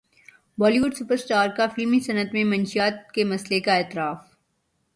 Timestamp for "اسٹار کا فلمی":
1.19-1.99